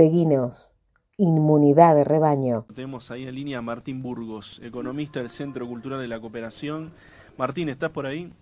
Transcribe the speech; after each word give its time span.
Seguinos. 0.00 0.72
Inmunidad 1.18 1.94
de 1.94 2.04
rebaño. 2.04 2.64
Tenemos 2.74 3.10
ahí 3.10 3.26
en 3.26 3.34
línea 3.34 3.58
a 3.58 3.60
Martín 3.60 4.02
Burgos, 4.02 4.58
economista 4.64 5.20
del 5.20 5.28
Centro 5.28 5.68
Cultural 5.68 6.00
de 6.00 6.08
la 6.08 6.18
Cooperación. 6.18 6.90
Martín, 7.36 7.68
¿estás 7.68 7.90
por 7.90 8.06
ahí? 8.06 8.32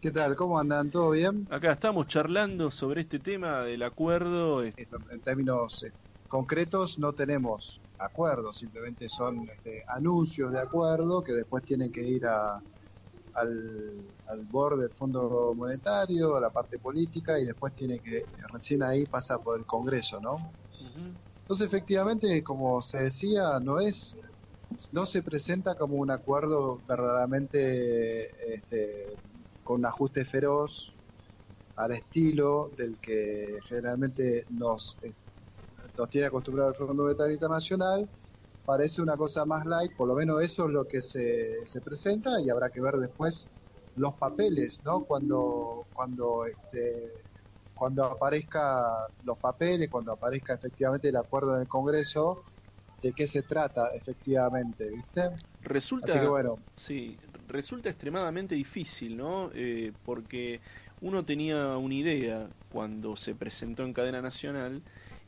¿Qué 0.00 0.10
tal? 0.10 0.36
¿Cómo 0.36 0.58
andan? 0.58 0.90
¿Todo 0.90 1.10
bien? 1.10 1.46
Acá 1.50 1.72
estamos 1.72 2.06
charlando 2.06 2.70
sobre 2.70 3.02
este 3.02 3.18
tema 3.18 3.60
del 3.60 3.82
acuerdo. 3.82 4.64
En 4.64 5.20
términos 5.22 5.84
eh, 5.84 5.92
concretos 6.28 6.98
no 6.98 7.12
tenemos 7.12 7.82
acuerdos, 7.98 8.56
simplemente 8.56 9.10
son 9.10 9.50
este, 9.50 9.84
anuncios 9.86 10.50
de 10.50 10.60
acuerdo 10.60 11.22
que 11.22 11.34
después 11.34 11.62
tienen 11.62 11.92
que 11.92 12.08
ir 12.08 12.24
a, 12.24 12.58
al, 13.34 14.00
al 14.28 14.40
borde 14.46 14.84
del 14.84 14.92
Fondo 14.92 15.52
Monetario, 15.54 16.36
a 16.36 16.40
la 16.40 16.48
parte 16.48 16.78
política 16.78 17.38
y 17.38 17.44
después 17.44 17.74
tiene 17.74 17.98
que, 17.98 18.24
recién 18.50 18.82
ahí 18.82 19.04
pasa 19.04 19.36
por 19.36 19.58
el 19.58 19.66
Congreso, 19.66 20.22
¿no? 20.22 20.50
Entonces 21.50 21.66
efectivamente, 21.66 22.44
como 22.44 22.80
se 22.80 22.98
decía, 22.98 23.58
no 23.58 23.80
es, 23.80 24.16
no 24.92 25.04
se 25.04 25.20
presenta 25.20 25.74
como 25.74 25.96
un 25.96 26.12
acuerdo 26.12 26.80
verdaderamente 26.86 28.54
este, 28.54 29.18
con 29.64 29.80
un 29.80 29.86
ajuste 29.86 30.24
feroz 30.24 30.94
al 31.74 31.90
estilo 31.90 32.70
del 32.76 33.00
que 33.00 33.58
generalmente 33.68 34.46
nos, 34.48 34.96
eh, 35.02 35.12
nos 35.96 36.08
tiene 36.08 36.28
acostumbrado 36.28 36.70
el 36.70 36.76
Fondo 36.76 37.02
Monetario 37.02 37.34
Internacional, 37.34 38.08
parece 38.64 39.02
una 39.02 39.16
cosa 39.16 39.44
más 39.44 39.66
light, 39.66 39.90
por 39.96 40.06
lo 40.06 40.14
menos 40.14 40.40
eso 40.44 40.66
es 40.66 40.70
lo 40.70 40.86
que 40.86 41.02
se, 41.02 41.66
se 41.66 41.80
presenta 41.80 42.40
y 42.40 42.48
habrá 42.48 42.70
que 42.70 42.80
ver 42.80 42.94
después 42.94 43.48
los 43.96 44.14
papeles, 44.14 44.82
¿no? 44.84 45.02
Cuando, 45.02 45.88
cuando, 45.94 46.44
este, 46.46 47.24
cuando 47.80 48.04
aparezca 48.04 49.06
los 49.24 49.38
papeles, 49.38 49.88
cuando 49.88 50.12
aparezca 50.12 50.52
efectivamente 50.52 51.08
el 51.08 51.16
acuerdo 51.16 51.54
en 51.54 51.62
el 51.62 51.66
Congreso, 51.66 52.44
de 53.00 53.14
qué 53.14 53.26
se 53.26 53.40
trata 53.40 53.86
efectivamente, 53.94 54.90
¿viste? 54.90 55.30
Resulta, 55.62 56.22
bueno. 56.28 56.58
sí, 56.76 57.16
resulta 57.48 57.88
extremadamente 57.88 58.54
difícil, 58.54 59.16
¿no? 59.16 59.50
Eh, 59.54 59.94
porque 60.04 60.60
uno 61.00 61.24
tenía 61.24 61.78
una 61.78 61.94
idea 61.94 62.50
cuando 62.70 63.16
se 63.16 63.34
presentó 63.34 63.82
en 63.84 63.94
cadena 63.94 64.20
nacional 64.20 64.82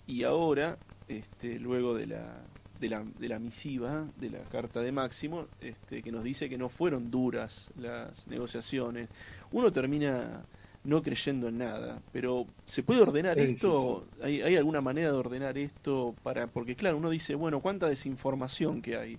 y 0.06 0.24
ahora, 0.24 0.76
este, 1.08 1.58
luego 1.58 1.94
de 1.94 2.08
la 2.08 2.36
de 2.80 2.88
la, 2.90 3.02
de 3.18 3.28
la 3.28 3.38
misiva, 3.38 4.04
de 4.16 4.28
la 4.28 4.40
carta 4.40 4.80
de 4.80 4.92
Máximo, 4.92 5.46
este, 5.60 6.02
que 6.02 6.12
nos 6.12 6.22
dice 6.22 6.50
que 6.50 6.58
no 6.58 6.68
fueron 6.68 7.10
duras 7.10 7.70
las 7.78 8.26
negociaciones. 8.26 9.08
Uno 9.52 9.72
termina 9.72 10.44
no 10.84 11.02
creyendo 11.02 11.48
en 11.48 11.58
nada, 11.58 12.00
pero 12.12 12.46
¿se 12.64 12.82
puede 12.82 13.00
ordenar 13.02 13.38
esto? 13.38 14.04
¿Hay, 14.22 14.42
¿Hay 14.42 14.56
alguna 14.56 14.80
manera 14.80 15.12
de 15.12 15.16
ordenar 15.16 15.56
esto? 15.56 16.14
para 16.22 16.48
Porque 16.48 16.74
claro, 16.74 16.96
uno 16.96 17.10
dice, 17.10 17.34
bueno, 17.34 17.60
¿cuánta 17.60 17.88
desinformación 17.88 18.82
que 18.82 18.96
hay? 18.96 19.18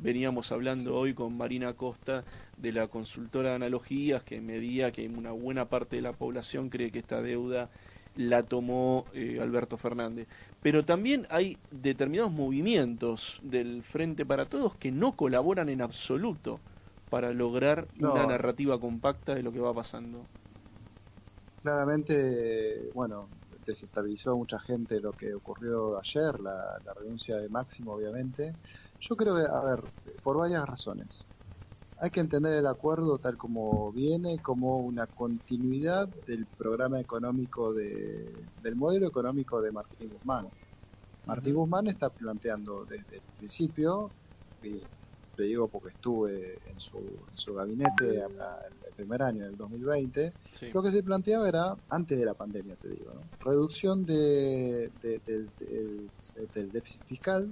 Veníamos 0.00 0.50
hablando 0.50 0.96
hoy 0.96 1.14
con 1.14 1.36
Marina 1.36 1.74
Costa 1.74 2.24
de 2.56 2.72
la 2.72 2.88
consultora 2.88 3.50
de 3.50 3.56
analogías 3.56 4.24
que 4.24 4.40
medía 4.40 4.90
que 4.90 5.08
una 5.08 5.30
buena 5.30 5.66
parte 5.66 5.96
de 5.96 6.02
la 6.02 6.12
población 6.12 6.68
cree 6.68 6.90
que 6.90 6.98
esta 6.98 7.22
deuda 7.22 7.70
la 8.16 8.42
tomó 8.42 9.04
eh, 9.12 9.38
Alberto 9.40 9.76
Fernández. 9.76 10.26
Pero 10.62 10.84
también 10.84 11.26
hay 11.30 11.58
determinados 11.70 12.32
movimientos 12.32 13.40
del 13.42 13.82
Frente 13.82 14.26
para 14.26 14.46
Todos 14.46 14.74
que 14.76 14.90
no 14.90 15.12
colaboran 15.12 15.68
en 15.68 15.80
absoluto 15.80 16.60
para 17.10 17.32
lograr 17.32 17.86
una 18.00 18.26
narrativa 18.26 18.80
compacta 18.80 19.34
de 19.34 19.42
lo 19.42 19.52
que 19.52 19.60
va 19.60 19.72
pasando. 19.72 20.26
Claramente, 21.64 22.90
bueno, 22.92 23.30
desestabilizó 23.64 24.32
a 24.32 24.36
mucha 24.36 24.58
gente 24.60 25.00
lo 25.00 25.14
que 25.16 25.32
ocurrió 25.34 25.98
ayer, 25.98 26.38
la, 26.40 26.78
la 26.84 26.92
renuncia 26.94 27.38
de 27.38 27.48
Máximo, 27.48 27.92
obviamente. 27.94 28.58
Yo 29.00 29.16
creo 29.16 29.34
que, 29.36 29.42
a 29.50 29.60
ver, 29.62 29.80
por 30.22 30.36
varias 30.38 30.66
razones 30.68 31.26
hay 31.96 32.10
que 32.10 32.20
entender 32.20 32.54
el 32.58 32.66
acuerdo 32.66 33.18
tal 33.20 33.36
como 33.38 33.92
viene, 33.92 34.40
como 34.42 34.80
una 34.80 35.06
continuidad 35.08 36.08
del 36.26 36.48
programa 36.48 37.00
económico 37.00 37.74
de, 37.74 38.50
del 38.56 38.76
modelo 38.76 39.08
económico 39.08 39.62
de 39.62 39.72
Martín 39.72 40.10
Guzmán. 40.10 40.52
Martín 41.26 41.54
Guzmán 41.54 41.88
está 41.88 42.10
planteando 42.10 42.86
desde 42.86 43.18
el 43.18 43.24
principio, 43.38 44.14
y 44.62 44.90
le 45.36 45.44
digo 45.44 45.68
porque 45.68 45.90
estuve 45.90 46.58
en 46.70 46.80
su, 46.80 46.98
en 47.30 47.36
su 47.36 47.54
gabinete 47.54 48.20
el 48.20 48.94
primer 48.94 49.22
año 49.22 49.44
del 49.44 49.56
2020, 49.56 50.32
lo 50.72 50.82
que 50.82 50.90
se 50.90 51.02
planteaba 51.02 51.48
era, 51.48 51.76
antes 51.88 52.18
de 52.18 52.24
la 52.24 52.34
pandemia 52.34 52.76
te 52.76 52.88
digo, 52.88 53.12
reducción 53.40 54.04
de, 54.04 54.90
del 55.00 56.72
déficit 56.72 57.04
fiscal, 57.04 57.50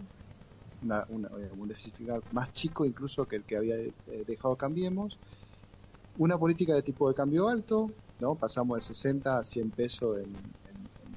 una, 0.81 1.07
eh, 1.11 1.51
un 1.53 1.69
déficit 1.69 1.95
fiscal 1.95 2.23
más 2.33 2.53
chico 2.53 2.85
incluso 2.85 3.27
que 3.27 3.37
el 3.37 3.45
que 3.45 3.57
había 3.57 3.77
eh, 3.77 3.95
dejado 4.27 4.57
Cambiemos, 4.57 5.19
una 6.17 6.39
política 6.39 6.75
de 6.75 6.83
tipo 6.83 7.09
de 7.09 7.15
cambio 7.15 7.49
alto, 7.49 7.93
¿no? 8.21 8.35
pasamos 8.35 8.79
de 8.79 8.83
60 8.83 9.39
a 9.39 9.45
100 9.45 9.71
pesos 9.71 10.19
en, 10.19 10.53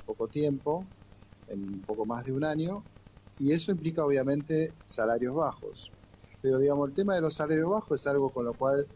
poco 0.06 0.28
tiempo, 0.28 0.86
en 1.48 1.82
poco 1.84 2.06
más 2.06 2.24
de 2.26 2.32
un 2.32 2.44
año, 2.44 2.84
y 3.40 3.52
eso 3.52 3.72
implica 3.72 4.06
obviamente 4.06 4.72
salarios 4.86 5.36
bajos. 5.36 5.92
Pero 6.46 6.60
digamos, 6.60 6.90
el 6.90 6.96
tema 6.96 7.16
de 7.16 7.22
los 7.22 7.34
salarios 7.34 7.72
bajos 7.72 8.00
es 8.00 8.06
algo 8.06 8.30
con 8.30 8.46
lo 8.46 8.54
cual 8.54 8.88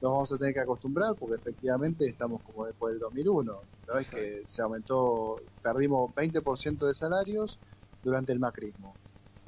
nos 0.00 0.12
vamos 0.12 0.32
a 0.32 0.38
tener 0.38 0.52
que 0.52 0.60
acostumbrar 0.60 1.14
porque 1.14 1.36
efectivamente 1.36 2.06
estamos 2.06 2.42
como 2.42 2.66
después 2.66 2.94
del 2.94 2.98
2001, 2.98 3.62
¿no? 3.86 3.98
Es 3.98 4.10
que 4.10 4.42
se 4.46 4.62
aumentó, 4.62 5.36
perdimos 5.62 6.10
20% 6.12 6.86
de 6.86 6.94
salarios 6.94 7.60
durante 8.02 8.32
el 8.32 8.40
macrismo 8.40 8.96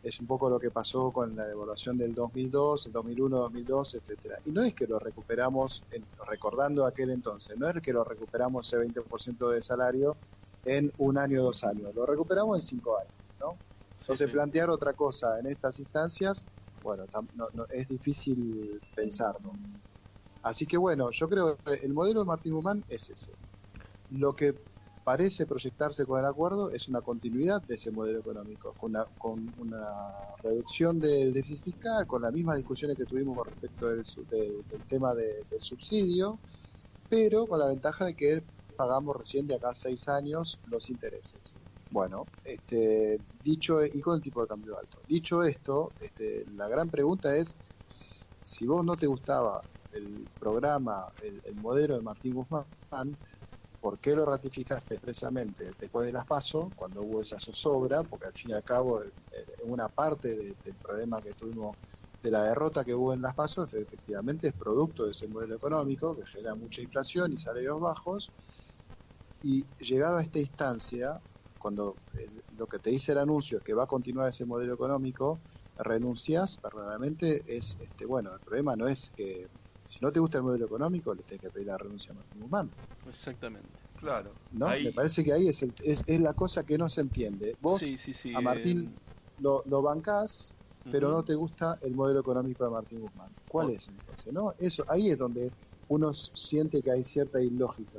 es 0.03 0.21
un 0.21 0.27
poco 0.27 0.49
lo 0.49 0.59
que 0.59 0.71
pasó 0.71 1.12
con 1.12 1.37
la 1.37 1.47
devaluación 1.47 1.99
del 1.99 2.15
2002, 2.15 2.87
el 2.87 2.93
2001, 2.93 3.37
2002, 3.37 3.94
etcétera. 3.97 4.38
Y 4.44 4.53
no 4.53 4.62
es 4.62 4.75
que 4.75 4.87
lo 4.87 4.99
recuperamos, 4.99 5.84
recordando 6.27 6.87
aquel 6.87 7.11
entonces, 7.11 7.59
no 7.59 7.69
es 7.69 7.82
que 7.82 7.93
lo 7.93 8.05
recuperamos 8.05 8.72
ese 8.72 8.82
20% 8.82 9.50
de 9.50 9.62
salario 9.62 10.17
en 10.65 10.93
un 10.99 11.19
año 11.19 11.43
o 11.43 11.44
dos 11.47 11.65
años, 11.65 11.94
lo 11.94 12.06
recuperamos 12.06 12.59
en 12.59 12.62
cinco 12.62 12.99
años, 12.99 13.12
¿no? 13.41 13.59
Entonces 13.99 14.31
plantear 14.31 14.71
otra 14.71 14.94
cosa 14.94 15.38
en 15.38 15.47
estas 15.47 15.78
instancias, 15.78 16.47
bueno, 16.82 17.04
es 17.70 17.88
difícil 17.88 18.80
pensarlo. 18.94 19.52
Así 20.42 20.66
que 20.66 20.76
bueno, 20.76 21.10
yo 21.10 21.28
creo 21.28 21.58
que 21.64 21.74
el 21.74 21.92
modelo 21.92 22.20
de 22.20 22.26
Martín 22.26 22.54
Guzmán 22.54 22.84
es 22.88 23.10
ese. 23.10 23.32
Lo 24.10 24.34
que 24.34 24.54
parece 25.04 25.46
proyectarse 25.46 26.06
con 26.06 26.20
el 26.20 26.26
acuerdo 26.26 26.70
es 26.70 26.88
una 26.88 27.00
continuidad 27.00 27.62
de 27.62 27.74
ese 27.74 27.90
modelo 27.90 28.20
económico, 28.20 28.74
con 28.74 28.90
una, 28.90 29.04
con 29.19 29.52
una 29.58 29.86
reducción 30.42 30.98
del 30.98 31.32
déficit 31.32 31.64
fiscal, 31.64 32.06
con 32.06 32.22
las 32.22 32.32
mismas 32.32 32.56
discusiones 32.56 32.96
que 32.96 33.06
tuvimos 33.06 33.36
con 33.36 33.46
respecto 33.46 33.88
del, 33.88 34.04
tema 34.88 35.14
del 35.14 35.44
subsidio, 35.60 36.40
pero 37.08 37.46
con 37.46 37.58
la 37.58 37.66
ventaja 37.66 38.04
de 38.06 38.14
que 38.14 38.42
pagamos 38.76 39.16
recién 39.16 39.46
de 39.46 39.56
acá 39.56 39.74
seis 39.74 40.08
años 40.08 40.60
los 40.66 40.88
intereses. 40.90 41.54
Bueno, 41.90 42.30
este, 42.44 43.20
dicho 43.42 43.84
y 43.84 44.00
con 44.00 44.16
el 44.16 44.22
tipo 44.22 44.40
de 44.42 44.48
cambio 44.48 44.78
alto. 44.78 45.02
Dicho 45.06 45.42
esto, 45.42 45.96
este, 45.98 46.46
la 46.46 46.68
gran 46.68 46.88
pregunta 46.90 47.36
es 47.36 47.58
si 47.84 48.66
vos 48.66 48.84
no 48.84 48.96
te 48.98 49.06
gustaba 49.06 49.66
el 49.90 50.30
programa, 50.38 51.12
el, 51.18 51.42
el 51.44 51.56
modelo 51.56 51.96
de 51.96 52.02
Martín 52.02 52.34
Guzmán, 52.34 52.68
¿Por 53.80 54.00
qué 54.00 54.14
lo 54.16 54.26
ratificaste 54.26 54.94
expresamente 54.94 55.74
después 55.78 56.06
de 56.06 56.12
las 56.12 56.26
PASO, 56.26 56.72
cuando 56.76 57.02
hubo 57.02 57.22
esa 57.22 57.38
zozobra? 57.40 58.04
Porque 58.04 58.26
al 58.26 58.34
fin 58.34 58.50
y 58.50 58.54
al 58.54 58.64
cabo, 58.64 59.02
eh, 59.04 59.12
una 59.64 59.88
parte 59.88 60.56
del 60.62 60.76
problema 60.78 61.22
que 61.22 61.34
tuvimos 61.34 61.78
de 62.22 62.30
la 62.30 62.44
derrota 62.44 62.84
que 62.84 62.94
hubo 62.94 63.14
en 63.14 63.22
las 63.22 63.34
PASO, 63.34 63.64
efectivamente 63.72 64.48
es 64.48 64.54
producto 64.54 65.04
de 65.06 65.12
ese 65.12 65.28
modelo 65.28 65.56
económico 65.56 66.16
que 66.16 66.26
genera 66.26 66.54
mucha 66.56 66.82
inflación 66.82 67.32
y 67.32 67.38
salarios 67.38 67.80
bajos. 67.80 68.34
Y 69.42 69.68
llegado 69.78 70.18
a 70.18 70.22
esta 70.22 70.38
instancia, 70.38 71.22
cuando 71.60 71.94
lo 72.56 72.66
que 72.66 72.78
te 72.78 72.91
dice 72.91 73.12
el 73.12 73.19
anuncio 73.19 73.59
es 73.59 73.65
que 73.65 73.75
va 73.75 73.84
a 73.84 73.87
continuar 73.87 74.31
ese 74.31 74.46
modelo 74.46 74.75
económico, 74.75 75.38
renuncias, 75.79 76.58
verdaderamente 76.61 77.44
es, 77.46 77.76
este, 77.81 78.06
bueno, 78.06 78.34
el 78.34 78.40
problema 78.40 78.75
no 78.75 78.88
es 78.88 79.11
que 79.14 79.46
si 79.87 79.99
no 80.00 80.11
te 80.11 80.20
gusta 80.20 80.38
el 80.38 80.44
modelo 80.44 80.67
económico, 80.67 81.14
le 81.14 81.23
tienes 81.23 81.43
que 81.43 81.50
pedir 81.50 81.67
la 81.67 81.76
renuncia 81.76 82.12
a 82.12 82.14
Martín 82.14 82.40
Guzmán. 82.40 82.70
Exactamente, 83.06 83.69
claro. 83.96 84.32
¿No? 84.52 84.69
Me 84.69 84.93
parece 84.93 85.23
que 85.23 85.32
ahí 85.32 85.49
es, 85.49 85.62
es, 85.62 86.05
la 86.20 86.32
cosa 86.32 86.64
que 86.64 86.79
no 86.79 86.88
se 86.88 87.02
entiende. 87.02 87.56
Vos 87.61 87.82
a 88.34 88.40
Martín 88.40 88.94
lo, 89.38 89.62
lo 89.67 89.82
bancás, 89.82 90.52
pero 90.90 91.11
no 91.11 91.23
te 91.25 91.34
gusta 91.34 91.79
el 91.82 91.94
modelo 91.94 92.20
económico 92.20 92.64
de 92.64 92.70
Martín 92.70 93.00
Guzmán. 93.00 93.31
¿Cuál 93.49 93.70
es 93.70 93.88
entonces? 93.88 94.32
¿no? 94.32 94.55
Eso, 94.58 94.84
ahí 94.88 95.11
es 95.11 95.19
donde 95.19 95.52
uno 95.88 96.14
siente 96.14 96.81
que 96.82 96.93
hay 96.93 97.05
cierta 97.05 97.40
ilógica. 97.40 97.99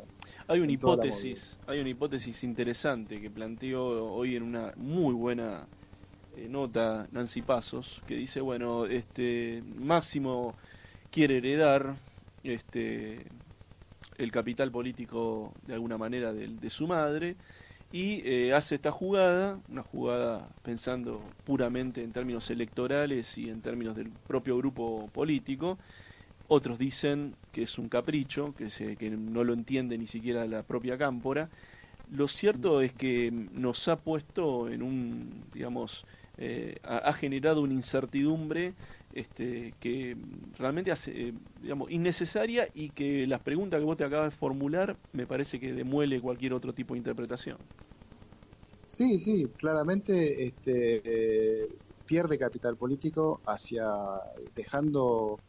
Hay 0.52 0.60
una 0.60 0.74
hipótesis, 0.74 1.58
hay 1.66 1.80
una 1.80 1.88
hipótesis 1.88 2.44
interesante 2.44 3.22
que 3.22 3.30
planteó 3.30 3.86
hoy 4.14 4.36
en 4.36 4.44
una 4.44 4.74
muy 4.76 5.14
buena 5.14 5.66
eh, 6.36 6.50
nota 6.50 7.08
Nancy 7.14 7.42
Pasos, 7.42 8.02
que 8.06 8.16
dice, 8.16 8.42
bueno, 8.42 8.86
este 8.86 9.64
Máximo 9.78 10.54
quiere 11.10 11.38
heredar 11.38 11.96
este, 12.44 13.28
el 14.18 14.30
capital 14.34 14.72
político 14.72 15.54
de 15.68 15.74
alguna 15.76 15.98
manera 15.98 16.34
de, 16.34 16.70
su 16.70 16.86
madre 16.86 17.38
y 17.94 18.22
eh, 18.28 18.54
hace 18.54 18.76
esta 18.76 18.92
jugada, 18.92 19.58
una 19.70 19.84
jugada 19.84 20.50
pensando 20.64 21.22
puramente 21.46 22.04
en 22.04 22.12
términos 22.12 22.50
electorales 22.50 23.38
y 23.38 23.50
en 23.50 23.62
términos 23.62 23.96
del 23.96 24.10
propio 24.28 24.58
grupo 24.58 25.10
político. 25.14 25.78
Otros 26.50 26.78
dicen 26.78 27.36
que 27.52 27.64
es 27.64 27.78
un 27.78 27.90
capricho, 27.90 28.54
que, 28.58 28.70
se, 28.70 28.96
que 28.96 29.10
no 29.10 29.44
lo 29.44 29.54
entiende 29.54 29.98
ni 29.98 30.08
siquiera 30.08 30.46
la 30.46 30.64
propia 30.64 30.98
cámpora. 30.98 31.50
Lo 32.12 32.28
cierto 32.28 32.82
es 32.82 32.94
que 32.94 33.32
nos 33.32 33.88
ha 33.88 33.98
puesto 33.98 34.70
en 34.70 34.82
un, 34.82 35.44
digamos, 35.54 36.06
eh, 36.38 36.78
ha, 36.84 37.14
generado 37.14 37.62
una 37.62 37.74
incertidumbre 37.74 38.74
este, 39.14 39.74
que 39.80 40.18
realmente 40.58 40.92
hace, 40.92 41.30
eh, 41.30 41.34
digamos, 41.62 41.92
innecesaria 41.92 42.68
y 42.74 42.90
que 42.90 43.28
las 43.28 43.42
preguntas 43.42 43.80
que 43.80 43.86
vos 43.86 43.98
te 43.98 44.06
acabas 44.06 44.32
de 44.32 44.38
formular 44.38 44.98
me 45.14 45.28
parece 45.28 45.60
que 45.60 45.74
demuele 45.74 46.20
cualquier 46.20 46.54
otro 46.54 46.74
tipo 46.74 46.94
de 46.94 47.00
interpretación. 47.00 47.58
Sí, 48.88 49.20
sí, 49.20 49.48
claramente 49.58 50.48
este, 50.48 51.02
eh, 51.06 51.70
pierde 52.06 52.38
capital 52.38 52.76
político 52.76 53.40
hacia 53.46 53.86
dejando, 54.56 55.40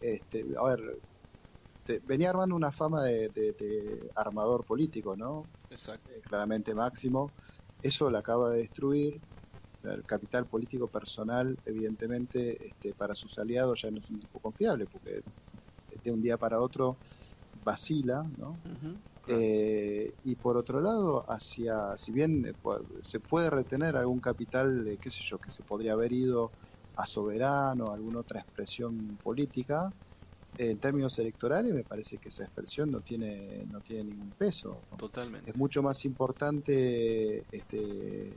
este, 0.00 0.44
a 0.58 0.64
ver, 0.64 0.98
venía 2.04 2.30
armando 2.30 2.54
una 2.54 2.72
fama 2.72 3.04
de, 3.04 4.10
armador 4.14 4.64
político, 4.64 5.16
¿no? 5.16 5.46
Exacto. 5.70 6.10
claramente 6.22 6.74
máximo. 6.74 7.32
Eso 7.80 8.10
lo 8.10 8.18
acaba 8.18 8.50
de 8.50 8.58
destruir 8.58 9.20
el 9.82 10.04
capital 10.04 10.46
político 10.46 10.88
personal, 10.88 11.58
evidentemente, 11.64 12.68
este, 12.68 12.94
para 12.94 13.14
sus 13.14 13.38
aliados 13.38 13.82
ya 13.82 13.90
no 13.90 13.98
es 13.98 14.08
un 14.10 14.20
tipo 14.20 14.38
confiable, 14.38 14.86
porque 14.86 15.22
de 16.02 16.10
un 16.10 16.22
día 16.22 16.36
para 16.36 16.60
otro 16.60 16.98
vacila, 17.64 18.24
¿no? 18.38 18.56
Eh, 19.28 20.14
y 20.24 20.34
por 20.36 20.56
otro 20.56 20.80
lado, 20.80 21.24
hacia, 21.30 21.96
si 21.96 22.12
bien 22.12 22.44
eh, 22.44 22.54
se 23.02 23.20
puede 23.20 23.50
retener 23.50 23.96
algún 23.96 24.20
capital, 24.20 24.98
qué 25.00 25.10
sé 25.10 25.20
yo, 25.22 25.38
que 25.38 25.50
se 25.50 25.62
podría 25.62 25.92
haber 25.92 26.12
ido 26.12 26.52
a 26.96 27.06
soberano, 27.06 27.90
a 27.90 27.94
alguna 27.94 28.20
otra 28.20 28.40
expresión 28.40 29.18
política, 29.22 29.92
en 30.58 30.78
términos 30.78 31.18
electorales 31.18 31.72
me 31.72 31.84
parece 31.84 32.18
que 32.18 32.28
esa 32.28 32.44
expresión 32.44 32.90
no 32.90 33.00
tiene 33.00 33.64
no 33.66 33.80
tiene 33.80 34.04
ningún 34.04 34.32
peso. 34.32 34.82
Totalmente. 34.98 35.50
Es 35.50 35.56
mucho 35.56 35.82
más 35.82 36.04
importante 36.04 37.46
este, 37.50 38.34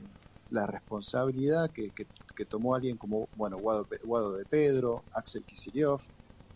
la 0.50 0.66
responsabilidad 0.66 1.70
que, 1.70 1.92
que, 1.92 2.06
tomó 2.46 2.74
alguien 2.74 2.96
como, 2.96 3.28
bueno, 3.34 3.56
Guado, 3.58 3.88
Guado, 4.04 4.36
de 4.36 4.44
Pedro, 4.44 5.04
Axel 5.12 5.44
Kicillof, 5.44 6.04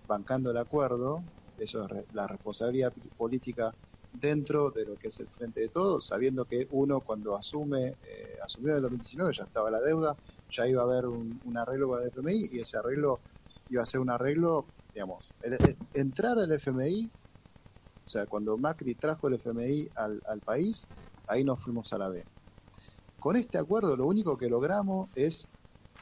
bancando 0.06 0.50
el 0.50 0.58
acuerdo, 0.58 1.24
eso 1.58 1.86
es 1.86 2.04
la 2.12 2.26
responsabilidad 2.26 2.92
política 3.16 3.74
dentro 4.12 4.70
de 4.70 4.84
lo 4.84 4.96
que 4.96 5.08
es 5.08 5.20
el 5.20 5.28
frente 5.28 5.60
de 5.60 5.68
todos, 5.68 6.06
sabiendo 6.06 6.44
que 6.44 6.66
uno 6.70 7.00
cuando 7.00 7.36
asume, 7.36 7.96
eh, 8.02 8.36
asumió 8.44 8.70
en 8.70 8.76
el 8.76 8.82
2019 8.82 9.32
ya 9.34 9.44
estaba 9.44 9.70
la 9.70 9.80
deuda, 9.80 10.16
ya 10.50 10.66
iba 10.66 10.82
a 10.82 10.84
haber 10.84 11.06
un, 11.06 11.40
arreglo 11.56 11.88
con 11.88 12.02
el 12.02 12.08
FMI 12.08 12.48
y 12.52 12.60
ese 12.60 12.76
arreglo 12.76 13.20
iba 13.68 13.82
a 13.82 13.86
ser 13.86 14.00
un 14.00 14.10
arreglo, 14.10 14.66
digamos, 14.92 15.32
entrar 15.94 16.38
al 16.38 16.52
FMI, 16.52 17.10
o 18.04 18.08
sea, 18.08 18.26
cuando 18.26 18.56
Macri 18.58 18.94
trajo 18.94 19.28
el 19.28 19.34
FMI 19.34 19.88
al, 19.94 20.20
al 20.26 20.40
país, 20.40 20.86
ahí 21.26 21.44
nos 21.44 21.62
fuimos 21.62 21.92
a 21.92 21.98
la 21.98 22.08
B 22.08 22.24
con 23.20 23.36
este 23.36 23.58
acuerdo 23.58 23.96
lo 23.96 24.06
único 24.06 24.36
que 24.36 24.48
logramos 24.48 25.10
es 25.14 25.46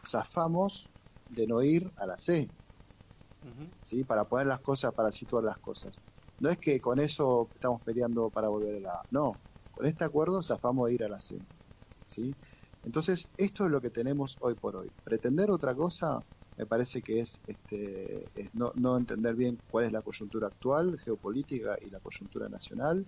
zafamos 0.07 0.89
de 1.29 1.47
no 1.47 1.63
ir 1.63 1.93
a 1.97 2.07
la 2.07 2.17
C, 2.17 2.49
¿sí? 3.85 4.05
para 4.05 4.25
poner 4.25 4.47
las 4.47 4.61
cosas, 4.61 4.95
para 4.95 5.13
situar 5.13 5.45
las 5.45 5.59
cosas. 5.59 6.01
No 6.39 6.49
es 6.49 6.57
que 6.59 6.81
con 6.81 7.01
eso 7.01 7.49
estamos 7.53 7.83
peleando 7.83 8.31
para 8.31 8.49
volver 8.49 8.77
a 8.77 8.81
la 8.81 8.93
A, 8.93 9.03
no, 9.11 9.35
con 9.73 9.85
este 9.85 10.05
acuerdo 10.05 10.41
zafamos 10.41 10.89
de 10.89 10.95
ir 10.95 11.05
a 11.05 11.09
la 11.09 11.19
C. 11.19 11.37
¿sí? 12.07 12.35
Entonces, 12.85 13.29
esto 13.37 13.67
es 13.67 13.71
lo 13.73 13.81
que 13.81 13.91
tenemos 13.91 14.37
hoy 14.41 14.55
por 14.55 14.77
hoy. 14.77 14.89
Pretender 15.03 15.51
otra 15.51 15.75
cosa 15.75 16.21
me 16.59 16.67
parece 16.67 17.03
que 17.03 17.21
es, 17.21 17.41
este, 17.47 18.31
no, 18.53 18.73
no, 18.75 18.97
entender 18.99 19.37
bien 19.37 19.63
cuál 19.69 19.85
es 19.85 19.93
la 19.93 20.03
coyuntura 20.03 20.49
actual, 20.49 20.99
geopolítica 20.99 21.79
y 21.81 21.89
la 21.89 22.01
coyuntura 22.01 22.49
nacional. 22.49 23.07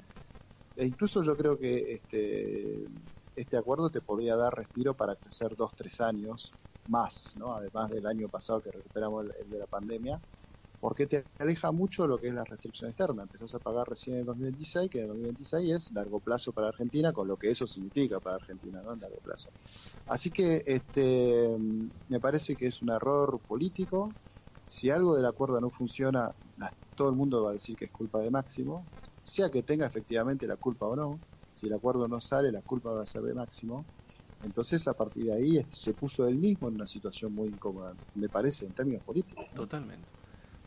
E 0.76 0.86
incluso 0.86 1.24
yo 1.24 1.36
creo 1.36 1.58
que 1.58 1.94
este, 1.94 2.86
este 3.34 3.56
acuerdo 3.56 3.90
te 3.90 4.02
podría 4.02 4.36
dar 4.36 4.54
respiro 4.54 4.96
para 4.96 5.16
crecer 5.16 5.56
dos, 5.56 5.74
tres 5.74 6.00
años 6.00 6.54
más, 6.86 7.34
¿no? 7.36 7.56
además 7.56 7.90
del 7.90 8.06
año 8.06 8.28
pasado 8.28 8.62
que 8.62 8.70
recuperamos 8.70 9.26
el, 9.40 9.50
de 9.50 9.58
la 9.58 9.66
pandemia, 9.66 10.22
porque 10.80 11.06
te 11.06 11.28
aleja 11.38 11.70
mucho 11.72 12.06
lo 12.06 12.18
que 12.18 12.28
es 12.28 12.34
la 12.34 12.44
restricción 12.44 12.90
externa. 12.90 13.22
Empezás 13.22 13.54
a 13.54 13.60
pagar 13.60 13.86
recién 13.88 14.16
en 14.18 14.24
2026, 14.24 14.90
que 14.90 15.00
en 15.00 15.08
2026 15.08 15.74
es 15.74 15.90
largo 15.92 16.20
plazo 16.20 16.52
para 16.52 16.68
Argentina, 16.68 17.12
con 17.12 17.28
lo 17.28 17.36
que 17.36 17.50
eso 17.50 17.66
significa 17.66 18.20
para 18.20 18.36
Argentina, 18.36 18.82
¿no? 18.82 18.94
En 18.94 19.00
largo 19.00 19.20
plazo. 19.22 19.52
Así 20.06 20.32
que 20.32 20.62
este, 20.66 21.56
me 22.08 22.20
parece 22.20 22.56
que 22.56 22.66
es 22.66 22.82
un 22.82 22.90
error 22.90 23.40
político. 23.46 24.16
Si 24.66 24.90
algo 24.90 25.16
del 25.16 25.26
acuerdo 25.26 25.60
no 25.60 25.70
funciona, 25.70 26.34
todo 26.94 27.10
el 27.10 27.16
mundo 27.16 27.42
va 27.44 27.50
a 27.50 27.54
decir 27.54 27.76
que 27.76 27.86
es 27.86 27.92
culpa 27.92 28.20
de 28.20 28.30
Máximo, 28.30 28.88
sea 29.22 29.50
que 29.50 29.62
tenga 29.62 29.86
efectivamente 29.86 30.46
la 30.46 30.56
culpa 30.56 30.86
o 30.86 30.96
no 30.96 31.20
si 31.52 31.66
el 31.66 31.74
acuerdo 31.74 32.08
no 32.08 32.20
sale, 32.20 32.50
la 32.52 32.62
culpa 32.62 32.90
va 32.90 33.02
a 33.02 33.06
ser 33.06 33.22
de 33.22 33.34
Máximo. 33.34 33.86
Entonces, 34.42 34.88
a 34.88 34.94
partir 34.94 35.26
de 35.26 35.34
ahí, 35.34 35.58
este, 35.58 35.76
se 35.76 35.94
puso 35.94 36.26
él 36.26 36.38
mismo 36.38 36.68
en 36.68 36.74
una 36.74 36.86
situación 36.86 37.34
muy 37.34 37.50
incómoda, 37.50 37.94
me 38.14 38.30
parece, 38.30 38.64
en 38.64 38.72
términos 38.72 39.02
políticos. 39.02 39.44
Totalmente. 39.54 40.19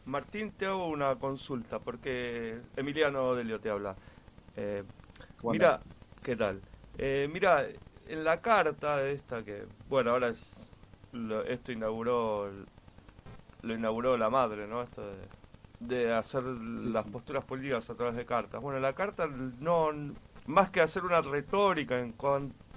Martín, 0.05 0.51
te 0.51 0.65
hago 0.65 0.87
una 0.87 1.15
consulta, 1.15 1.79
porque 1.79 2.59
Emiliano 2.75 3.35
Delio 3.35 3.59
te 3.59 3.69
habla. 3.69 3.95
Eh, 4.55 4.83
mira, 5.43 5.77
¿qué 6.21 6.35
tal? 6.35 6.61
Eh, 6.97 7.29
mira, 7.31 7.65
en 8.07 8.23
la 8.23 8.41
carta 8.41 9.03
esta 9.07 9.43
que, 9.43 9.65
bueno, 9.89 10.11
ahora 10.11 10.29
es, 10.29 10.39
esto 11.47 11.71
inauguró, 11.71 12.51
lo 13.61 13.73
inauguró 13.73 14.17
la 14.17 14.29
madre, 14.29 14.67
¿no? 14.67 14.83
Esto 14.83 15.03
de, 15.79 16.13
hacer 16.13 16.43
las 16.43 17.05
posturas 17.05 17.43
políticas 17.45 17.89
a 17.89 17.95
través 17.95 18.15
de 18.15 18.25
cartas. 18.25 18.61
Bueno, 18.61 18.79
la 18.79 18.93
carta 18.93 19.27
no 19.59 19.91
más 20.45 20.69
que 20.69 20.81
hacer 20.81 21.05
una 21.05 21.21
retórica 21.21 21.99
en, 21.99 22.13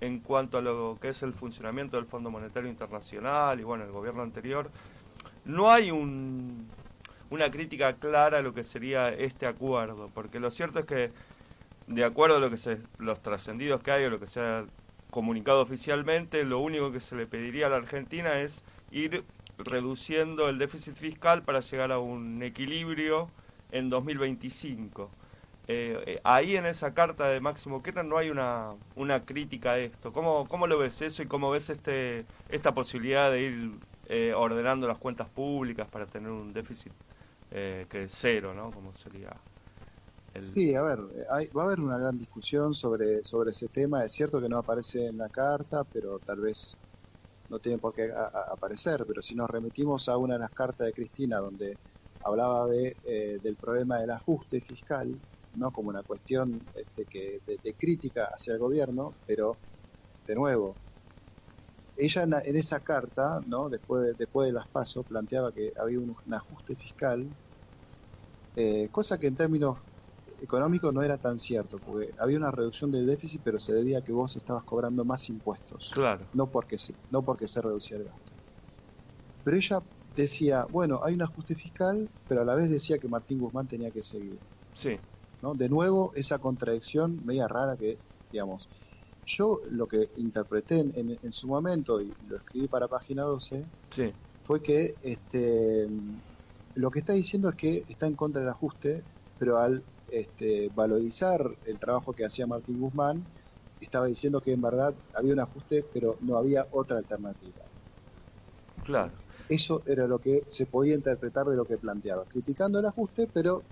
en 0.00 0.20
cuanto 0.20 0.58
a 0.58 0.62
lo 0.62 0.98
que 1.00 1.08
es 1.08 1.22
el 1.22 1.32
funcionamiento 1.32 1.96
del 1.96 2.06
Fondo 2.06 2.30
Monetario 2.30 2.70
Internacional 2.70 3.58
y 3.58 3.64
bueno, 3.64 3.84
el 3.84 3.90
gobierno 3.90 4.22
anterior, 4.22 4.70
no 5.44 5.70
hay 5.70 5.90
un, 5.90 6.68
una 7.30 7.50
crítica 7.50 7.94
clara 7.94 8.38
a 8.38 8.42
lo 8.42 8.54
que 8.54 8.64
sería 8.64 9.12
este 9.12 9.46
acuerdo, 9.46 10.10
porque 10.14 10.40
lo 10.40 10.50
cierto 10.50 10.80
es 10.80 10.86
que 10.86 11.10
de 11.86 12.04
acuerdo 12.04 12.36
a 12.36 12.40
lo 12.40 12.50
que 12.50 12.56
se, 12.56 12.78
los 12.98 13.20
trascendidos 13.20 13.82
que 13.82 13.90
hay 13.92 14.04
o 14.04 14.10
lo 14.10 14.18
que 14.20 14.26
se 14.26 14.40
ha 14.40 14.64
comunicado 15.10 15.60
oficialmente, 15.60 16.44
lo 16.44 16.58
único 16.60 16.92
que 16.92 17.00
se 17.00 17.16
le 17.16 17.26
pediría 17.26 17.66
a 17.66 17.70
la 17.70 17.76
Argentina 17.76 18.40
es 18.40 18.62
ir 18.90 19.24
reduciendo 19.58 20.48
el 20.48 20.58
déficit 20.58 20.94
fiscal 20.94 21.42
para 21.42 21.60
llegar 21.60 21.92
a 21.92 21.98
un 21.98 22.42
equilibrio 22.42 23.30
en 23.70 23.88
2025. 23.88 25.10
Eh, 25.68 26.02
eh, 26.06 26.20
ahí 26.22 26.56
en 26.56 26.66
esa 26.66 26.94
carta 26.94 27.28
de 27.28 27.40
Máximo 27.40 27.82
Kirchner 27.82 28.04
no 28.04 28.18
hay 28.18 28.30
una, 28.30 28.74
una 28.94 29.24
crítica 29.24 29.72
a 29.72 29.78
esto. 29.78 30.12
¿Cómo, 30.12 30.46
¿Cómo 30.46 30.66
lo 30.66 30.78
ves 30.78 31.02
eso 31.02 31.22
y 31.22 31.26
cómo 31.26 31.50
ves 31.50 31.70
este 31.70 32.24
esta 32.48 32.72
posibilidad 32.72 33.32
de 33.32 33.42
ir 33.42 33.70
eh, 34.08 34.32
ordenando 34.36 34.86
las 34.86 34.98
cuentas 34.98 35.28
públicas 35.28 35.88
para 35.88 36.06
tener 36.06 36.30
un 36.30 36.52
déficit 36.52 36.92
que 37.88 38.04
es 38.04 38.12
cero, 38.14 38.54
¿no? 38.54 38.70
Como 38.70 38.94
sería 38.94 39.30
Sí, 40.42 40.74
a 40.74 40.82
ver, 40.82 40.98
va 41.56 41.62
a 41.62 41.64
haber 41.64 41.80
una 41.80 41.98
gran 41.98 42.18
discusión 42.18 42.74
sobre, 42.74 43.24
sobre 43.24 43.50
ese 43.50 43.68
tema. 43.68 44.04
Es 44.04 44.12
cierto 44.12 44.40
que 44.40 44.48
no 44.48 44.58
aparece 44.58 45.06
en 45.06 45.16
la 45.16 45.28
carta, 45.28 45.84
pero 45.84 46.18
tal 46.18 46.40
vez 46.40 46.76
no 47.48 47.58
tiene 47.58 47.78
por 47.78 47.94
qué 47.94 48.12
aparecer. 48.52 49.04
Pero 49.06 49.22
si 49.22 49.34
nos 49.34 49.48
remitimos 49.48 50.08
a 50.08 50.16
una 50.16 50.34
de 50.34 50.40
las 50.40 50.50
cartas 50.50 50.86
de 50.86 50.92
Cristina 50.92 51.38
donde 51.38 51.78
hablaba 52.22 52.66
de, 52.66 52.96
del 53.42 53.56
problema 53.56 53.98
del 53.98 54.10
ajuste 54.10 54.60
fiscal, 54.60 55.14
no 55.54 55.70
como 55.70 55.88
una 55.88 56.02
cuestión 56.02 56.60
este, 56.74 57.04
que 57.06 57.40
de, 57.46 57.74
crítica 57.74 58.26
hacia 58.26 58.52
el 58.54 58.58
gobierno, 58.58 59.14
pero 59.26 59.56
de 60.26 60.34
nuevo, 60.34 60.74
ella 61.96 62.24
en, 62.24 62.56
esa 62.56 62.80
carta, 62.80 63.40
¿no? 63.46 63.70
después, 63.70 64.02
de, 64.04 64.14
después 64.14 64.48
de 64.48 64.52
las 64.52 64.68
pasos, 64.68 65.06
planteaba 65.06 65.52
que 65.52 65.72
había 65.80 65.98
un, 65.98 66.16
ajuste 66.30 66.76
fiscal, 66.76 67.26
eh, 68.56 68.88
cosa 68.90 69.18
que 69.18 69.26
en 69.26 69.36
términos 69.36 69.78
económicos 70.42 70.92
no 70.92 71.02
era 71.02 71.18
tan 71.18 71.38
cierto, 71.38 71.78
porque 71.78 72.12
había 72.18 72.38
una 72.38 72.50
reducción 72.50 72.90
del 72.90 73.06
déficit, 73.06 73.40
pero 73.44 73.60
se 73.60 73.72
debía 73.72 73.98
a 73.98 74.02
que 74.02 74.12
vos 74.12 74.36
estabas 74.36 74.64
cobrando 74.64 75.04
más 75.04 75.28
impuestos. 75.28 75.90
Claro. 75.92 76.24
No 76.34 76.46
porque 76.46 76.78
se, 76.78 76.94
no 77.10 77.22
porque 77.22 77.48
se 77.48 77.60
reducía 77.60 77.98
el 77.98 78.04
gasto. 78.04 78.32
Pero 79.44 79.56
ella 79.56 79.82
decía, 80.16 80.66
bueno, 80.70 81.00
hay 81.04 81.14
un 81.14 81.22
ajuste 81.22 81.54
fiscal, 81.54 82.08
pero 82.28 82.42
a 82.42 82.44
la 82.44 82.54
vez 82.54 82.70
decía 82.70 82.98
que 82.98 83.08
Martín 83.08 83.38
Guzmán 83.38 83.66
tenía 83.66 83.90
que 83.90 84.02
seguir. 84.02 84.38
Sí. 84.74 84.98
De 85.54 85.68
nuevo, 85.68 86.12
esa 86.16 86.38
contradicción 86.38 87.20
media 87.24 87.46
rara 87.46 87.76
que, 87.76 87.98
digamos, 88.32 88.68
yo 89.26 89.60
lo 89.70 89.86
que 89.86 90.08
interpreté 90.16 90.80
en, 90.80 91.32
su 91.32 91.46
momento 91.46 92.00
y 92.00 92.12
lo 92.28 92.36
escribí 92.36 92.68
para 92.68 92.88
página 92.88 93.22
12 93.22 93.64
fue 94.44 94.62
que 94.62 94.94
este, 95.02 95.88
lo 96.76 96.90
que 96.90 97.00
está 97.00 97.14
diciendo 97.14 97.48
es 97.48 97.56
que 97.56 97.84
está 97.88 98.06
en 98.06 98.14
contra 98.14 98.40
del 98.40 98.50
ajuste, 98.50 99.02
pero 99.38 99.58
al 99.58 99.82
este, 100.10 100.70
valorizar 100.74 101.40
el 101.66 101.78
trabajo 101.78 102.12
que 102.12 102.24
hacía 102.24 102.46
Martín 102.46 102.78
Guzmán, 102.78 103.24
estaba 103.80 104.06
diciendo 104.06 104.40
que 104.40 104.52
en 104.52 104.60
verdad 104.60 104.94
había 105.14 105.32
un 105.32 105.40
ajuste, 105.40 105.84
pero 105.92 106.16
no 106.20 106.36
había 106.36 106.66
otra 106.70 106.98
alternativa. 106.98 107.64
Claro. 108.84 109.12
Eso 109.48 109.82
era 109.86 110.06
lo 110.06 110.18
que 110.18 110.44
se 110.48 110.66
podía 110.66 110.94
interpretar 110.94 111.46
de 111.46 111.56
lo 111.56 111.64
que 111.64 111.76
planteaba, 111.76 112.24
criticando 112.24 112.78
el 112.78 112.86
ajuste, 112.86 113.28
pero 113.32 113.62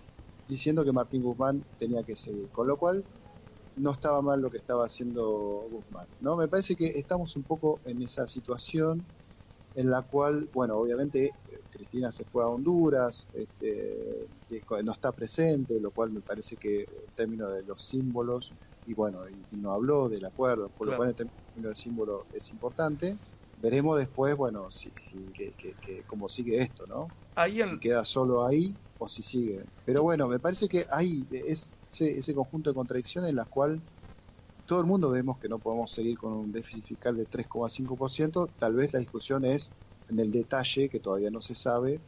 diciendo 0.49 0.85
que 0.85 0.93
Martín 0.93 1.23
Guzmán 1.23 1.63
tenía 1.79 2.03
que 2.03 2.17
seguir. 2.17 2.49
Con 2.51 2.67
lo 2.67 2.77
cual, 2.77 3.05
no 3.77 3.91
estaba 3.91 4.23
mal 4.23 4.41
lo 4.41 4.51
que 4.51 4.59
estaba 4.59 4.87
haciendo 4.87 5.67
Guzmán. 5.71 6.07
¿no? 6.21 6.37
Me 6.37 6.49
parece 6.49 6.77
que 6.77 6.87
estamos 6.99 7.37
un 7.37 7.43
poco 7.43 7.81
en 7.85 8.03
esa 8.03 8.27
situación 8.29 9.05
en 9.75 9.91
la 9.91 10.03
cual, 10.03 10.49
bueno, 10.53 10.77
obviamente 10.77 11.33
Cristina 11.71 12.13
se 12.13 12.25
fue 12.25 12.45
a 12.45 12.49
Honduras, 12.49 13.27
este, 13.33 14.29
no 14.85 14.93
está 14.93 15.13
presente, 15.13 15.81
lo 15.81 15.91
cual 15.91 16.11
me 16.11 16.21
parece 16.21 16.57
que 16.57 16.83
en 16.83 17.15
términos 17.15 17.53
de 17.53 17.65
los 17.65 17.83
símbolos, 17.83 18.53
y 18.87 18.95
bueno, 18.95 19.29
y, 19.29 19.57
no 19.57 19.73
habló 19.73 20.09
del 20.09 20.25
acuerdo, 20.25 20.69
por 20.69 20.87
lo 20.87 20.97
cual 20.97 21.11
en 21.11 21.17
términos 21.17 21.41
del 21.57 21.77
símbolo 21.77 22.27
es 22.33 22.51
importante. 22.53 23.17
Veremos 23.57 23.99
después, 23.99 24.37
bueno, 24.37 24.71
si, 24.71 24.91
si 24.91 25.17
que, 25.33 25.55
que, 25.57 26.03
cómo 26.07 26.29
sigue 26.29 26.61
esto, 26.61 26.87
¿no? 26.87 27.09
Si 27.69 27.79
queda 27.79 28.05
solo 28.05 28.47
ahí 28.47 28.77
o 28.99 29.09
si 29.09 29.23
sigue. 29.23 29.65
Pero 29.85 30.03
bueno, 30.03 30.29
me 30.29 30.39
parece 30.39 30.69
que 30.69 30.87
hay 30.91 31.27
ese, 31.31 31.73
ese 31.93 32.35
conjunto 32.35 32.71
de 32.71 32.75
contradicciones 32.75 33.31
en 33.31 33.37
las 33.37 33.49
cuales 33.49 33.81
todo 34.67 34.81
el 34.81 34.87
mundo 34.87 35.11
vemos 35.11 35.39
que 35.39 35.49
no 35.49 35.59
podemos 35.59 35.93
seguir 35.93 36.19
con 36.19 36.33
un 36.33 36.53
déficit 36.53 36.85
fiscal 36.85 37.17
de 37.17 37.29
3,5%. 37.29 38.51
Tal 38.59 38.75
vez 38.75 38.93
la 38.93 39.01
discusión 39.01 39.45
es 39.45 39.71
en 40.09 40.19
el 40.19 40.31
detalle, 40.31 40.89
que 40.89 41.01
todavía 41.01 41.31
no 41.31 41.41
se 41.41 41.55
sabe, 41.55 42.01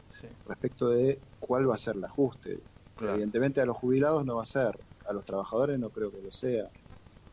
respecto 0.45 0.89
de 0.89 1.19
cuál 1.39 1.69
va 1.69 1.75
a 1.75 1.79
ser 1.79 1.95
el 1.95 2.03
ajuste. 2.03 2.59
Evidentemente 2.99 3.61
a 3.61 3.65
los 3.65 3.77
jubilados 3.77 4.25
no 4.25 4.37
va 4.37 4.43
a 4.43 4.45
ser, 4.45 4.79
a 5.05 5.13
los 5.13 5.23
trabajadores 5.25 5.79
no 5.79 5.89
creo 5.89 6.11
que 6.11 6.21
lo 6.21 6.31
sea. 6.31 6.69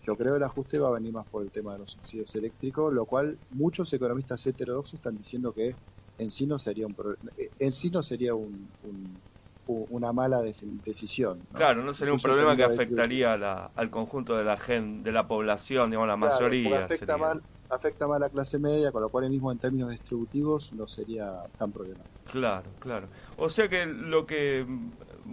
Yo 0.06 0.16
creo 0.16 0.34
que 0.34 0.38
el 0.38 0.44
ajuste 0.44 0.78
va 0.78 0.88
a 0.88 0.92
venir 0.92 1.12
más 1.12 1.26
por 1.26 1.42
el 1.42 1.50
tema 1.50 1.72
de 1.72 1.78
los 1.78 1.92
subsidios 1.92 2.34
eléctricos, 2.34 2.92
lo 2.92 3.06
cual 3.06 3.38
muchos 3.50 3.90
economistas 3.92 4.46
heterodoxos 4.46 4.94
están 4.94 5.16
diciendo 5.16 5.52
que 5.52 5.74
en 6.18 6.30
sí 6.30 6.46
no 6.46 6.58
sería 6.58 6.86
un 6.86 6.94
en 7.58 7.72
sí 7.72 7.90
no 7.90 8.02
sería 8.02 8.34
un, 8.34 8.68
una 9.66 10.12
mala 10.12 10.40
decisión. 10.40 11.40
Claro, 11.52 11.82
no 11.82 11.92
sería 11.94 12.12
un 12.12 12.20
problema 12.20 12.56
que 12.56 12.64
afectaría 12.64 13.34
al 13.74 13.90
conjunto 13.90 14.36
de 14.36 14.44
la 14.44 14.56
gente, 14.56 15.08
de 15.08 15.12
la 15.12 15.26
población, 15.26 15.90
digamos 15.90 16.08
la 16.08 16.16
mayoría. 16.16 16.84
Afecta, 16.84 17.16
mal, 17.16 17.42
afecta 17.70 18.06
más 18.06 18.16
a 18.16 18.20
la 18.20 18.28
clase 18.28 18.58
media, 18.58 18.92
con 18.92 19.02
lo 19.02 19.08
cual 19.08 19.28
mismo 19.30 19.50
en 19.50 19.58
términos 19.58 19.90
distributivos 19.90 20.72
no 20.72 20.86
sería 20.86 21.44
tan 21.58 21.72
problemático. 21.72 22.14
Claro, 22.30 22.70
claro. 22.78 23.08
O 23.36 23.48
sea 23.48 23.68
que 23.68 23.86
lo 23.86 24.26
que 24.26 24.66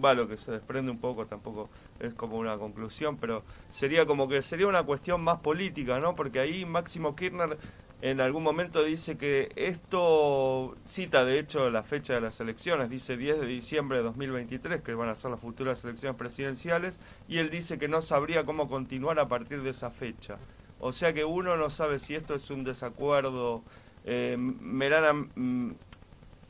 va, 0.02 0.14
lo 0.14 0.26
que 0.26 0.36
se 0.36 0.52
desprende 0.52 0.90
un 0.90 0.98
poco 0.98 1.26
tampoco 1.26 1.68
es 2.00 2.14
como 2.14 2.38
una 2.38 2.56
conclusión, 2.56 3.18
pero 3.18 3.42
sería 3.70 4.06
como 4.06 4.26
que 4.28 4.42
sería 4.42 4.66
una 4.66 4.82
cuestión 4.82 5.22
más 5.22 5.40
política, 5.40 6.00
¿no? 6.00 6.14
Porque 6.16 6.40
ahí 6.40 6.64
Máximo 6.64 7.14
Kirchner 7.14 7.58
en 8.02 8.20
algún 8.20 8.42
momento 8.42 8.82
dice 8.82 9.16
que 9.16 9.52
esto 9.54 10.76
cita 10.86 11.24
de 11.24 11.38
hecho 11.38 11.70
la 11.70 11.84
fecha 11.84 12.14
de 12.14 12.20
las 12.20 12.40
elecciones, 12.40 12.90
dice 12.90 13.16
10 13.16 13.40
de 13.40 13.46
diciembre 13.46 13.98
de 13.98 14.02
2023, 14.02 14.82
que 14.82 14.94
van 14.94 15.08
a 15.08 15.14
ser 15.14 15.30
las 15.30 15.38
futuras 15.38 15.84
elecciones 15.84 16.18
presidenciales, 16.18 16.98
y 17.28 17.38
él 17.38 17.48
dice 17.48 17.78
que 17.78 17.86
no 17.86 18.02
sabría 18.02 18.44
cómo 18.44 18.68
continuar 18.68 19.20
a 19.20 19.28
partir 19.28 19.62
de 19.62 19.70
esa 19.70 19.90
fecha. 19.90 20.36
O 20.80 20.92
sea 20.92 21.12
que 21.12 21.24
uno 21.24 21.56
no 21.56 21.70
sabe 21.70 22.00
si 22.00 22.16
esto 22.16 22.34
es 22.34 22.50
un 22.50 22.64
desacuerdo 22.64 23.62
eh, 24.04 24.36
mm, 24.36 25.70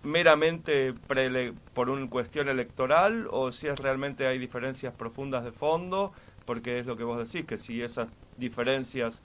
meramente 0.04 0.94
por 1.74 1.90
una 1.90 2.08
cuestión 2.08 2.48
electoral 2.48 3.28
o 3.30 3.52
si 3.52 3.66
es 3.66 3.78
realmente 3.78 4.26
hay 4.26 4.38
diferencias 4.38 4.94
profundas 4.94 5.44
de 5.44 5.52
fondo, 5.52 6.14
porque 6.46 6.78
es 6.78 6.86
lo 6.86 6.96
que 6.96 7.04
vos 7.04 7.18
decís, 7.18 7.46
que 7.46 7.58
si 7.58 7.82
esas 7.82 8.08
diferencias 8.38 9.20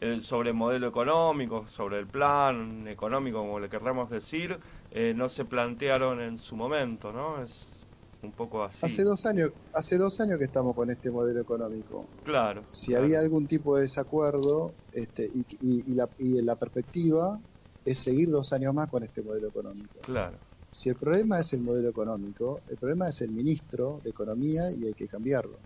eh, 0.00 0.20
sobre 0.20 0.50
el 0.50 0.56
modelo 0.56 0.88
económico, 0.88 1.68
sobre 1.68 1.98
el 1.98 2.06
plan 2.06 2.86
económico, 2.88 3.38
como 3.38 3.60
le 3.60 3.68
querramos 3.68 4.10
decir, 4.10 4.58
eh, 4.90 5.12
no 5.14 5.28
se 5.28 5.44
plantearon 5.44 6.20
en 6.20 6.38
su 6.38 6.56
momento, 6.56 7.12
¿no? 7.12 7.42
Es 7.42 7.84
un 8.22 8.32
poco 8.32 8.64
así. 8.64 8.78
Hace 8.82 9.02
dos 9.02 9.24
años, 9.26 9.50
hace 9.72 9.96
dos 9.96 10.20
años 10.20 10.38
que 10.38 10.44
estamos 10.44 10.74
con 10.74 10.90
este 10.90 11.10
modelo 11.10 11.40
económico. 11.40 12.06
Claro. 12.24 12.62
Si 12.70 12.94
había 12.94 13.20
algún 13.20 13.46
tipo 13.46 13.76
de 13.76 13.82
desacuerdo, 13.82 14.72
este, 14.92 15.30
y, 15.32 15.44
y, 15.62 15.94
la, 15.94 16.08
y 16.18 16.40
la 16.42 16.56
perspectiva 16.56 17.38
es 17.84 17.98
seguir 17.98 18.30
dos 18.30 18.52
años 18.52 18.74
más 18.74 18.90
con 18.90 19.02
este 19.02 19.22
modelo 19.22 19.48
económico. 19.48 20.00
Claro. 20.02 20.36
Si 20.70 20.88
el 20.88 20.96
problema 20.96 21.40
es 21.40 21.52
el 21.52 21.60
modelo 21.60 21.88
económico, 21.88 22.60
el 22.68 22.76
problema 22.76 23.08
es 23.08 23.20
el 23.22 23.30
ministro 23.30 24.00
de 24.04 24.10
Economía 24.10 24.70
y 24.70 24.86
hay 24.86 24.94
que 24.94 25.08
cambiarlo. 25.08 25.56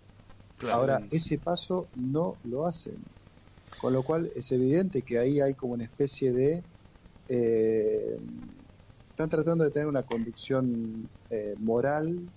Ahora, 0.71 1.01
ese 1.11 1.37
paso 1.37 1.87
no 1.95 2.37
lo 2.45 2.65
hacen. 2.65 2.95
Con 3.79 3.93
lo 3.93 4.03
cual 4.03 4.31
es 4.35 4.51
evidente 4.51 5.01
que 5.01 5.19
ahí 5.19 5.39
hay 5.39 5.53
como 5.53 5.73
una 5.73 5.85
especie 5.85 6.31
de... 6.31 6.63
Eh, 7.27 8.19
están 9.09 9.29
tratando 9.29 9.63
de 9.63 9.71
tener 9.71 9.87
una 9.87 10.03
conducción 10.03 11.09
eh, 11.29 11.55
moral 11.59 12.29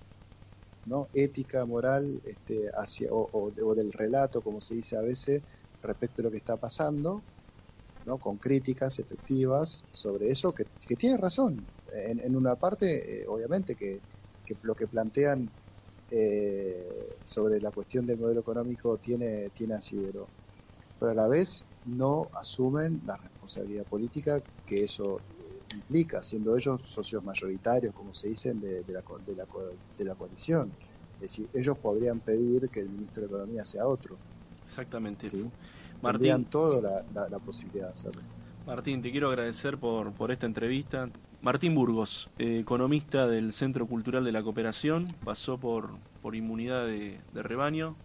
¿no? 0.88 1.09
ética, 1.12 1.64
moral, 1.64 2.21
este, 2.25 2.71
hacia, 2.75 3.09
o, 3.11 3.75
del 3.75 3.92
relato, 3.92 4.40
como 4.40 4.61
se 4.61 4.76
dice 4.76 4.97
a 4.97 5.02
veces, 5.02 5.42
respecto 5.83 6.23
a 6.23 6.25
lo 6.25 6.30
que 6.30 6.38
está 6.38 6.57
pasando, 6.57 7.23
¿no? 8.07 8.18
con 8.18 8.38
críticas 8.38 8.99
efectivas 8.99 9.85
sobre 9.92 10.30
eso, 10.30 10.54
que, 10.54 10.66
tiene 10.97 11.16
razón. 11.16 11.66
En, 11.92 12.35
una 12.37 12.54
parte, 12.57 13.23
eh, 13.23 13.26
obviamente, 13.26 13.75
que, 13.75 14.00
lo 14.62 14.75
que 14.75 14.87
plantean 14.87 15.50
eh, 16.11 17.18
sobre 17.26 17.61
la 17.61 17.71
cuestión 17.71 18.07
del 18.07 18.18
modelo 18.18 18.40
económico 18.40 18.97
tiene, 18.97 19.50
tiene 19.50 19.75
asidero, 19.75 20.26
pero 20.99 21.12
a 21.12 21.14
la 21.14 21.28
vez 21.28 21.64
no 21.87 22.28
asumen 22.35 23.00
la 23.07 23.17
responsabilidad 23.17 23.85
política 23.85 24.43
que 24.67 24.85
eso 24.85 25.19
implica, 25.75 26.23
siendo 26.23 26.57
ellos 26.57 26.81
socios 26.85 27.23
mayoritarios, 27.25 27.95
como 27.95 28.14
se 28.14 28.28
dicen, 28.28 28.61
de, 28.61 28.85
la, 28.88 29.02
de, 29.26 29.37
la, 29.37 29.47
de 29.99 30.05
la 30.05 30.14
coalición. 30.14 30.71
Es 31.17 31.21
decir, 31.21 31.49
ellos 31.52 31.76
podrían 31.78 32.21
pedir 32.21 32.69
que 32.69 32.81
el 32.81 32.88
ministro 32.88 33.23
de 33.23 33.26
Economía 33.26 33.64
sea 33.64 33.87
otro. 33.87 34.17
Exactamente. 34.64 35.28
¿sí? 35.28 35.49
Martín, 36.00 36.45
toda 36.45 37.05
la, 37.12 37.38
posibilidad 37.38 37.87
de 37.87 37.93
hacerlo. 37.93 38.23
Martín, 38.67 39.02
te 39.02 39.11
quiero 39.11 39.28
agradecer 39.28 39.78
por, 39.78 40.12
por 40.12 40.31
esta 40.31 40.47
entrevista. 40.47 41.09
Martín 41.40 41.75
Burgos, 41.75 42.28
eh, 42.38 42.59
economista 42.61 43.26
del 43.26 43.52
Centro 43.52 43.87
Cultural 43.87 44.25
de 44.25 44.33
la 44.33 44.43
Cooperación, 44.43 45.14
pasó 45.25 45.59
por, 45.59 45.90
por 46.23 46.37
inmunidad 46.37 46.87
de 46.87 47.21
rebaño. 47.35 47.97